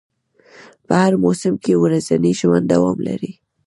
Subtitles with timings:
[0.85, 3.31] په هر موسم کې ورځنی ژوند دوام لري